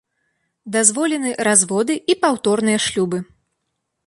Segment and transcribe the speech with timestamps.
[0.75, 3.17] Дазволены разводы і паўторныя шлюбы.